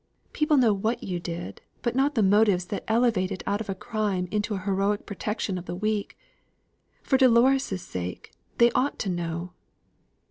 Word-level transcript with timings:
People 0.33 0.57
know 0.57 0.73
what 0.73 1.03
you 1.03 1.19
did; 1.19 1.61
but 1.83 1.95
not 1.95 2.15
the 2.15 2.23
motives 2.23 2.65
that 2.65 2.83
elevate 2.87 3.31
it 3.31 3.43
out 3.45 3.61
of 3.61 3.69
a 3.69 3.75
crime 3.75 4.27
into 4.31 4.55
an 4.55 4.61
heroic 4.61 5.05
protection 5.05 5.59
of 5.59 5.67
the 5.67 5.75
weak. 5.75 6.17
For 7.03 7.17
Dolores' 7.17 7.83
sake, 7.83 8.31
they 8.57 8.71
ought 8.71 8.97
to 8.97 9.09
know." 9.09 9.53